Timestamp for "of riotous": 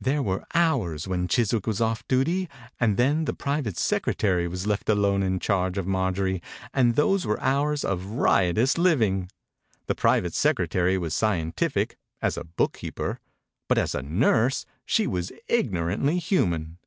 7.84-8.76